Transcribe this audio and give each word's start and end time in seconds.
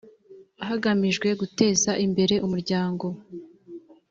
hagamijwe 0.67 1.27
guteza 1.39 1.91
imbere 2.05 2.35
umuryango 2.45 3.05